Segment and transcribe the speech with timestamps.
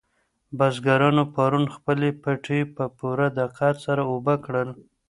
[0.57, 4.69] بزګرانو پرون خپل پټي په پوره دقت سره اوبه کړل.